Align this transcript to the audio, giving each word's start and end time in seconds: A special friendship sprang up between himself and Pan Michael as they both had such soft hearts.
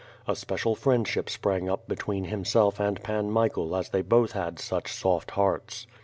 A 0.27 0.35
special 0.35 0.73
friendship 0.73 1.29
sprang 1.29 1.69
up 1.69 1.87
between 1.87 2.23
himself 2.23 2.79
and 2.79 3.03
Pan 3.03 3.29
Michael 3.29 3.75
as 3.75 3.89
they 3.89 4.01
both 4.01 4.31
had 4.31 4.57
such 4.57 4.91
soft 4.91 5.29
hearts. 5.29 5.85